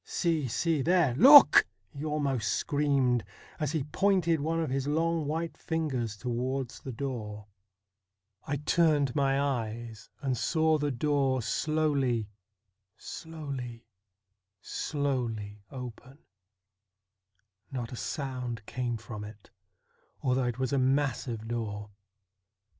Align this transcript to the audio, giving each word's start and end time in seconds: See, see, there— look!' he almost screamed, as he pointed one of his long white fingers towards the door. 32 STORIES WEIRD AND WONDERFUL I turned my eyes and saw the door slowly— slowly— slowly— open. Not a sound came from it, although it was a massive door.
See, 0.03 0.47
see, 0.47 0.81
there— 0.81 1.13
look!' 1.19 1.67
he 1.99 2.03
almost 2.03 2.53
screamed, 2.53 3.23
as 3.59 3.73
he 3.73 3.83
pointed 3.83 4.39
one 4.39 4.59
of 4.59 4.71
his 4.71 4.87
long 4.87 5.27
white 5.27 5.55
fingers 5.55 6.17
towards 6.17 6.79
the 6.79 6.91
door. 6.91 7.45
32 8.47 8.71
STORIES 8.71 8.87
WEIRD 8.87 8.89
AND 8.89 8.91
WONDERFUL 8.95 8.97
I 8.97 8.97
turned 8.97 9.15
my 9.15 9.39
eyes 9.87 10.09
and 10.23 10.35
saw 10.35 10.77
the 10.79 10.89
door 10.89 11.41
slowly— 11.43 12.29
slowly— 12.97 13.85
slowly— 14.61 15.61
open. 15.69 16.17
Not 17.71 17.91
a 17.91 17.95
sound 17.95 18.65
came 18.65 18.97
from 18.97 19.23
it, 19.23 19.51
although 20.23 20.45
it 20.45 20.57
was 20.57 20.73
a 20.73 20.79
massive 20.79 21.47
door. 21.47 21.91